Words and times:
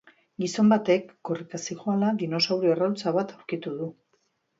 Gizon 0.43 0.69
batek, 0.71 1.11
korrika 1.29 1.59
zihoala, 1.65 2.09
dinosaurio 2.21 2.73
arrautza 2.77 3.13
bat 3.19 3.35
aurkitu 3.37 3.75
du. 3.83 3.91